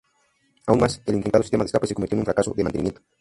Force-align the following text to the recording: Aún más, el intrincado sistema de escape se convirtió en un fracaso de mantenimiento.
Aún 0.65 0.79
más, 0.79 0.99
el 1.05 1.13
intrincado 1.17 1.43
sistema 1.43 1.63
de 1.63 1.67
escape 1.67 1.85
se 1.85 1.93
convirtió 1.93 2.15
en 2.15 2.21
un 2.21 2.25
fracaso 2.25 2.55
de 2.55 2.63
mantenimiento. 2.63 3.03